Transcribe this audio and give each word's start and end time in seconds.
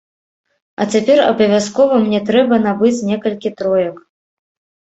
А 0.81 0.87
цяпер 0.95 1.19
абавязкова 1.33 1.95
мне 2.05 2.21
трэба 2.31 2.59
набыць 2.65 2.97
некалькі 3.11 3.55
троек. 3.61 3.95